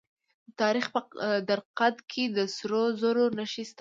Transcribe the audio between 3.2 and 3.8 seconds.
نښې شته.